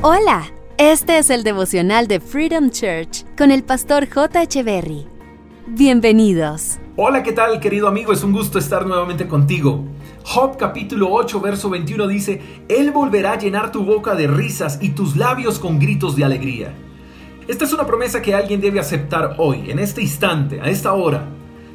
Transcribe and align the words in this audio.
Hola, 0.00 0.46
este 0.76 1.18
es 1.18 1.28
el 1.28 1.42
devocional 1.42 2.06
de 2.06 2.20
Freedom 2.20 2.70
Church 2.70 3.24
con 3.36 3.50
el 3.50 3.64
pastor 3.64 4.08
J. 4.08 4.46
Berry. 4.62 5.08
Bienvenidos. 5.66 6.78
Hola, 6.94 7.24
¿qué 7.24 7.32
tal 7.32 7.58
querido 7.58 7.88
amigo? 7.88 8.12
Es 8.12 8.22
un 8.22 8.30
gusto 8.30 8.60
estar 8.60 8.86
nuevamente 8.86 9.26
contigo. 9.26 9.84
Job 10.22 10.56
capítulo 10.56 11.08
8, 11.10 11.40
verso 11.40 11.68
21 11.68 12.06
dice, 12.06 12.40
Él 12.68 12.92
volverá 12.92 13.32
a 13.32 13.38
llenar 13.38 13.72
tu 13.72 13.84
boca 13.84 14.14
de 14.14 14.28
risas 14.28 14.78
y 14.80 14.90
tus 14.90 15.16
labios 15.16 15.58
con 15.58 15.80
gritos 15.80 16.14
de 16.14 16.24
alegría. 16.24 16.72
Esta 17.48 17.64
es 17.64 17.72
una 17.72 17.84
promesa 17.84 18.22
que 18.22 18.36
alguien 18.36 18.60
debe 18.60 18.78
aceptar 18.78 19.34
hoy, 19.38 19.68
en 19.68 19.80
este 19.80 20.00
instante, 20.00 20.60
a 20.60 20.68
esta 20.68 20.92
hora. 20.92 21.26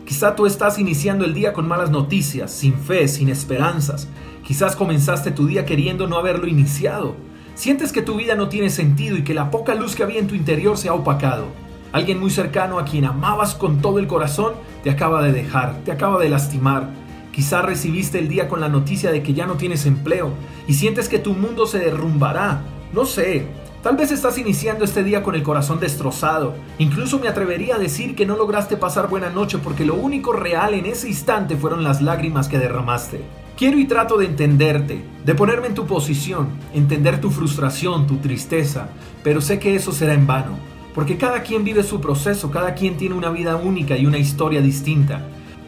Quizá 0.06 0.34
tú 0.34 0.46
estás 0.46 0.80
iniciando 0.80 1.26
el 1.26 1.34
día 1.34 1.52
con 1.52 1.68
malas 1.68 1.92
noticias, 1.92 2.54
sin 2.54 2.76
fe, 2.76 3.10
sin 3.10 3.28
esperanzas. 3.28 4.08
Quizás 4.48 4.78
comenzaste 4.78 5.32
tu 5.32 5.46
día 5.46 5.66
queriendo 5.66 6.08
no 6.08 6.18
haberlo 6.18 6.48
iniciado. 6.48 7.18
Sientes 7.56 7.92
que 7.92 8.02
tu 8.02 8.16
vida 8.16 8.36
no 8.36 8.50
tiene 8.50 8.72
sentido 8.72 9.16
y 9.16 9.24
que 9.24 9.36
la 9.36 9.52
poca 9.52 9.76
luz 9.76 9.96
que 9.96 10.02
había 10.02 10.20
en 10.20 10.28
tu 10.28 10.34
interior 10.34 10.76
se 10.76 10.90
ha 10.90 10.94
opacado. 10.94 11.46
Alguien 11.92 12.20
muy 12.20 12.32
cercano 12.32 12.80
a 12.80 12.86
quien 12.86 13.06
amabas 13.06 13.54
con 13.54 13.80
todo 13.80 14.00
el 14.00 14.08
corazón 14.08 14.54
te 14.84 14.90
acaba 14.90 15.22
de 15.22 15.32
dejar, 15.32 15.78
te 15.86 15.92
acaba 15.92 16.20
de 16.20 16.30
lastimar. 16.30 16.90
Quizá 17.32 17.62
recibiste 17.62 18.18
el 18.18 18.28
día 18.28 18.48
con 18.50 18.60
la 18.60 18.70
noticia 18.70 19.12
de 19.12 19.22
que 19.22 19.36
ya 19.36 19.46
no 19.46 19.54
tienes 19.54 19.86
empleo 19.86 20.32
y 20.68 20.74
sientes 20.74 21.08
que 21.08 21.20
tu 21.20 21.34
mundo 21.34 21.68
se 21.68 21.78
derrumbará. 21.78 22.62
No 22.92 23.06
sé, 23.06 23.46
tal 23.84 23.98
vez 23.98 24.12
estás 24.12 24.40
iniciando 24.40 24.84
este 24.84 25.04
día 25.04 25.22
con 25.22 25.36
el 25.36 25.44
corazón 25.44 25.80
destrozado. 25.80 26.56
Incluso 26.80 27.20
me 27.20 27.28
atrevería 27.28 27.76
a 27.76 27.80
decir 27.80 28.16
que 28.16 28.26
no 28.26 28.36
lograste 28.36 28.78
pasar 28.78 29.10
buena 29.10 29.30
noche 29.30 29.60
porque 29.60 29.86
lo 29.86 29.94
único 29.94 30.34
real 30.34 30.74
en 30.74 30.88
ese 30.88 31.08
instante 31.08 31.56
fueron 31.56 31.84
las 31.84 32.02
lágrimas 32.02 32.48
que 32.48 32.58
derramaste. 32.58 33.43
Quiero 33.56 33.78
y 33.78 33.86
trato 33.86 34.18
de 34.18 34.26
entenderte, 34.26 35.06
de 35.24 35.36
ponerme 35.36 35.68
en 35.68 35.76
tu 35.76 35.86
posición, 35.86 36.50
entender 36.74 37.22
tu 37.22 37.30
frustración, 37.30 38.08
tu 38.08 38.18
tristeza, 38.18 38.90
pero 39.24 39.42
sé 39.42 39.60
que 39.60 39.76
eso 39.76 39.92
será 39.92 40.16
en 40.16 40.26
vano, 40.26 40.58
porque 40.96 41.18
cada 41.18 41.44
quien 41.44 41.64
vive 41.64 41.84
su 41.84 42.02
proceso, 42.02 42.50
cada 42.50 42.74
quien 42.74 42.98
tiene 42.98 43.14
una 43.14 43.30
vida 43.30 43.56
única 43.56 43.96
y 43.96 44.08
una 44.08 44.18
historia 44.18 44.60
distinta. 44.60 45.22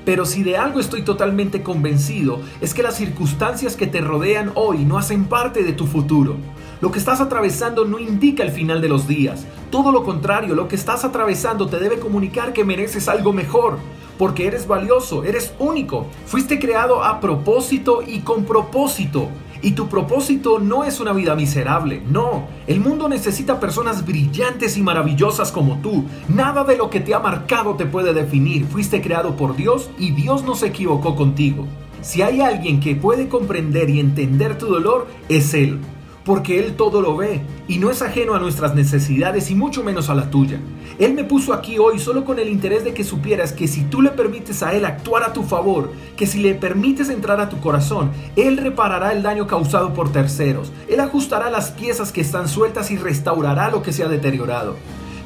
Pero 0.03 0.25
si 0.25 0.41
de 0.41 0.57
algo 0.57 0.79
estoy 0.79 1.03
totalmente 1.03 1.61
convencido 1.61 2.41
es 2.59 2.73
que 2.73 2.81
las 2.81 2.97
circunstancias 2.97 3.75
que 3.75 3.85
te 3.85 4.01
rodean 4.01 4.51
hoy 4.55 4.83
no 4.83 4.97
hacen 4.97 5.25
parte 5.25 5.63
de 5.63 5.73
tu 5.73 5.85
futuro. 5.85 6.37
Lo 6.81 6.91
que 6.91 6.99
estás 6.99 7.21
atravesando 7.21 7.85
no 7.85 7.99
indica 7.99 8.43
el 8.43 8.51
final 8.51 8.81
de 8.81 8.89
los 8.89 9.07
días. 9.07 9.45
Todo 9.75 9.91
lo 9.91 10.05
contrario, 10.05 10.55
lo 10.55 10.69
que 10.69 10.77
estás 10.77 11.03
atravesando 11.03 11.67
te 11.67 11.79
debe 11.79 11.99
comunicar 11.99 12.53
que 12.53 12.63
mereces 12.63 13.09
algo 13.09 13.33
mejor 13.33 13.77
porque 14.17 14.47
eres 14.47 14.67
valioso, 14.67 15.25
eres 15.25 15.53
único. 15.59 16.05
Fuiste 16.25 16.59
creado 16.59 17.03
a 17.03 17.19
propósito 17.19 18.01
y 18.01 18.19
con 18.19 18.45
propósito. 18.45 19.27
Y 19.61 19.71
tu 19.71 19.89
propósito 19.89 20.59
no 20.59 20.85
es 20.85 21.01
una 21.01 21.11
vida 21.11 21.35
miserable, 21.35 22.01
no. 22.07 22.47
El 22.67 22.79
mundo 22.79 23.09
necesita 23.09 23.59
personas 23.59 24.05
brillantes 24.05 24.77
y 24.77 24.81
maravillosas 24.81 25.51
como 25.51 25.79
tú. 25.79 26.05
Nada 26.29 26.63
de 26.63 26.77
lo 26.77 26.89
que 26.89 27.01
te 27.01 27.13
ha 27.13 27.19
marcado 27.19 27.75
te 27.75 27.85
puede 27.85 28.13
definir. 28.13 28.65
Fuiste 28.67 29.01
creado 29.01 29.35
por 29.35 29.57
Dios 29.57 29.89
y 29.99 30.11
Dios 30.11 30.45
no 30.45 30.55
se 30.55 30.67
equivocó 30.67 31.17
contigo. 31.17 31.67
Si 32.01 32.21
hay 32.21 32.39
alguien 32.39 32.79
que 32.79 32.95
puede 32.95 33.27
comprender 33.27 33.89
y 33.89 33.99
entender 33.99 34.57
tu 34.57 34.67
dolor, 34.67 35.07
es 35.27 35.53
Él 35.53 35.81
porque 36.25 36.59
Él 36.59 36.75
todo 36.75 37.01
lo 37.01 37.15
ve 37.15 37.41
y 37.67 37.77
no 37.77 37.91
es 37.91 38.01
ajeno 38.01 38.33
a 38.33 38.39
nuestras 38.39 38.75
necesidades 38.75 39.51
y 39.51 39.55
mucho 39.55 39.83
menos 39.83 40.09
a 40.09 40.15
la 40.15 40.31
tuya. 40.31 40.59
Él 40.97 41.13
me 41.13 41.23
puso 41.23 41.53
aquí 41.53 41.77
hoy 41.77 41.99
solo 41.99 42.25
con 42.25 42.39
el 42.39 42.49
interés 42.49 42.83
de 42.83 42.93
que 42.93 43.03
supieras 43.03 43.53
que 43.53 43.67
si 43.67 43.83
tú 43.83 44.01
le 44.01 44.09
permites 44.09 44.63
a 44.63 44.73
Él 44.73 44.85
actuar 44.85 45.23
a 45.23 45.33
tu 45.33 45.43
favor, 45.43 45.91
que 46.17 46.25
si 46.25 46.39
le 46.39 46.55
permites 46.55 47.09
entrar 47.09 47.39
a 47.39 47.49
tu 47.49 47.59
corazón, 47.59 48.11
Él 48.35 48.57
reparará 48.57 49.13
el 49.13 49.21
daño 49.21 49.45
causado 49.45 49.93
por 49.93 50.11
terceros, 50.11 50.71
Él 50.89 50.99
ajustará 50.99 51.49
las 51.51 51.71
piezas 51.71 52.11
que 52.11 52.21
están 52.21 52.47
sueltas 52.47 52.89
y 52.89 52.97
restaurará 52.97 53.69
lo 53.69 53.83
que 53.83 53.93
se 53.93 54.03
ha 54.03 54.07
deteriorado. 54.07 54.75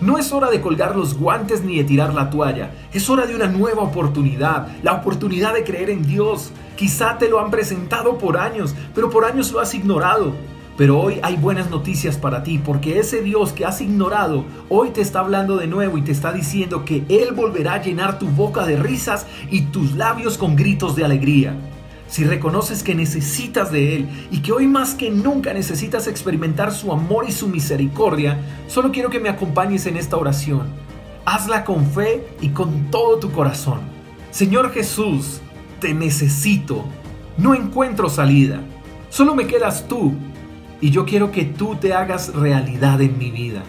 No 0.02 0.17
es 0.17 0.31
hora 0.31 0.50
de 0.50 0.61
colgar 0.61 0.96
los 0.96 1.18
guantes 1.18 1.62
ni 1.62 1.78
de 1.78 1.84
tirar 1.84 2.13
la 2.13 2.29
toalla. 2.29 2.72
Es 2.94 3.09
hora 3.09 3.25
de 3.25 3.35
una 3.35 3.47
nueva 3.47 3.84
oportunidad. 3.84 4.68
La 4.81 4.94
oportunidad 4.94 5.53
de 5.53 5.66
creer 5.66 5.90
en 5.90 6.07
Dios. 6.07 6.52
Quizá 6.78 7.18
te 7.18 7.28
lo 7.28 7.41
han 7.41 7.52
presentado 7.52 8.18
por 8.18 8.38
años, 8.38 8.73
pero 8.96 9.09
por 9.09 9.25
años 9.25 9.52
lo 9.52 9.59
has 9.59 9.73
ignorado. 9.73 10.35
Pero 10.79 10.97
hoy 10.97 11.19
hay 11.23 11.35
buenas 11.35 11.69
noticias 11.69 12.16
para 12.16 12.41
ti, 12.41 12.57
porque 12.57 13.00
ese 13.00 13.22
Dios 13.22 13.51
que 13.51 13.66
has 13.66 13.81
ignorado, 13.81 14.45
hoy 14.69 14.91
te 14.91 15.01
está 15.01 15.19
hablando 15.19 15.57
de 15.57 15.67
nuevo 15.67 15.97
y 15.97 16.03
te 16.03 16.13
está 16.13 16.31
diciendo 16.31 16.85
que 16.85 17.03
Él 17.09 17.34
volverá 17.35 17.73
a 17.73 17.81
llenar 17.81 18.17
tu 18.17 18.28
boca 18.29 18.66
de 18.66 18.78
risas 18.78 19.28
y 19.51 19.63
tus 19.63 19.95
labios 19.95 20.38
con 20.38 20.56
gritos 20.56 20.95
de 20.95 21.03
alegría. 21.03 21.53
Si 22.07 22.23
reconoces 22.23 22.81
que 22.81 22.95
necesitas 22.95 23.73
de 23.73 23.97
Él 23.97 24.09
y 24.31 24.40
que 24.40 24.53
hoy 24.53 24.67
más 24.67 24.95
que 24.95 25.12
nunca 25.12 25.53
necesitas 25.53 26.07
experimentar 26.07 26.72
su 26.72 26.94
amor 26.94 27.25
y 27.28 27.34
su 27.34 27.50
misericordia, 27.50 28.40
solo 28.69 28.94
quiero 28.94 29.09
que 29.09 29.19
me 29.19 29.28
acompañes 29.28 29.85
en 29.85 29.97
esta 29.97 30.16
oración. 30.16 30.67
Hazla 31.25 31.66
con 31.66 31.88
fe 31.88 32.25
y 32.40 32.51
con 32.51 32.90
todo 32.90 33.19
tu 33.19 33.34
corazón. 33.34 33.81
Señor 34.31 34.72
Jesús, 34.72 35.41
te 35.81 35.94
necesito. 35.94 36.85
No 37.38 37.53
encuentro 37.53 38.07
salida. 38.09 38.61
Solo 39.09 39.35
me 39.35 39.46
quedas 39.46 39.85
tú 39.90 40.13
y 40.81 40.91
yo 40.91 41.06
quiero 41.06 41.31
que 41.31 41.45
tú 41.45 41.75
te 41.75 41.94
hagas 41.94 42.34
realidad 42.34 43.01
en 43.01 43.17
mi 43.17 43.31
vida. 43.31 43.63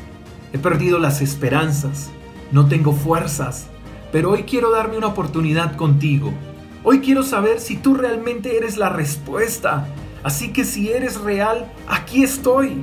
He 0.53 0.59
perdido 0.59 0.98
las 0.98 1.21
esperanzas, 1.21 2.10
no 2.53 2.66
tengo 2.66 2.93
fuerzas, 2.93 3.69
pero 4.12 4.31
hoy 4.32 4.44
quiero 4.44 4.71
darme 4.71 4.97
una 4.97 5.09
oportunidad 5.09 5.76
contigo. 5.76 6.32
Hoy 6.82 7.00
quiero 7.00 7.22
saber 7.22 7.60
si 7.60 7.76
tú 7.76 7.94
realmente 7.94 8.56
eres 8.56 8.76
la 8.76 8.88
respuesta. 8.88 9.87
Así 10.22 10.53
que 10.53 10.65
si 10.65 10.91
eres 10.91 11.21
real, 11.21 11.71
aquí 11.87 12.22
estoy. 12.22 12.76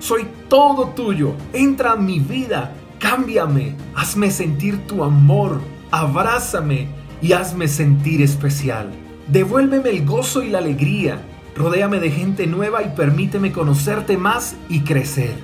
Soy 0.00 0.26
todo 0.48 0.88
tuyo. 0.88 1.34
Entra 1.52 1.92
a 1.92 1.96
mi 1.96 2.20
vida. 2.20 2.72
Cámbiame. 2.98 3.76
Hazme 3.94 4.30
sentir 4.30 4.86
tu 4.86 5.02
amor. 5.02 5.60
Abrázame 5.90 6.88
y 7.20 7.32
hazme 7.32 7.68
sentir 7.68 8.22
especial. 8.22 8.90
Devuélveme 9.28 9.90
el 9.90 10.06
gozo 10.06 10.42
y 10.42 10.48
la 10.48 10.58
alegría 10.58 11.20
Rodéame 11.54 12.00
de 12.00 12.10
gente 12.10 12.46
nueva 12.46 12.82
y 12.82 12.88
permíteme 12.96 13.52
conocerte 13.52 14.16
más 14.16 14.56
y 14.68 14.80
crecer. 14.80 15.34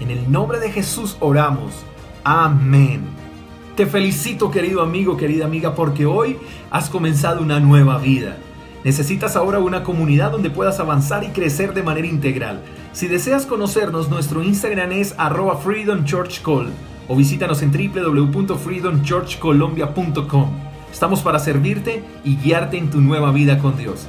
En 0.00 0.10
el 0.10 0.32
nombre 0.32 0.58
de 0.58 0.70
Jesús 0.70 1.16
oramos. 1.20 1.74
Amén. 2.24 3.02
Te 3.76 3.84
felicito 3.86 4.50
querido 4.50 4.82
amigo, 4.82 5.16
querida 5.16 5.44
amiga, 5.44 5.74
porque 5.74 6.06
hoy 6.06 6.38
has 6.70 6.88
comenzado 6.88 7.42
una 7.42 7.60
nueva 7.60 7.98
vida. 7.98 8.38
Necesitas 8.84 9.36
ahora 9.36 9.58
una 9.58 9.82
comunidad 9.82 10.32
donde 10.32 10.48
puedas 10.48 10.80
avanzar 10.80 11.24
y 11.24 11.28
crecer 11.28 11.74
de 11.74 11.82
manera 11.82 12.06
integral. 12.06 12.62
Si 12.92 13.08
deseas 13.08 13.44
conocernos, 13.44 14.08
nuestro 14.08 14.42
Instagram 14.42 14.92
es 14.92 15.14
arroba 15.18 15.60
o 17.08 17.16
visítanos 17.16 17.62
en 17.62 17.72
www.freedomchurchcolombia.com. 17.72 20.50
Estamos 20.90 21.20
para 21.20 21.38
servirte 21.38 22.02
y 22.24 22.36
guiarte 22.36 22.78
en 22.78 22.90
tu 22.90 23.00
nueva 23.00 23.30
vida 23.32 23.58
con 23.58 23.76
Dios. 23.76 24.08